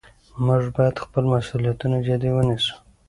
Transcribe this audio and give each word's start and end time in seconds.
موږ 0.45 0.63
باید 0.75 0.95
خپل 1.03 1.23
مسؤلیتونه 1.33 1.97
جدي 2.07 2.29
ونیسو 2.33 2.73